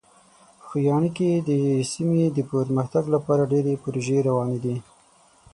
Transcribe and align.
په 0.59 0.63
خوږیاڼي 0.67 1.09
کې 1.17 1.29
د 1.49 1.49
سیمې 1.91 2.25
د 2.31 2.37
پرمختګ 2.51 3.03
لپاره 3.15 3.49
ډېرې 3.51 3.73
پروژې 3.83 4.17
روانې 4.27 4.57
دي. 4.65 4.75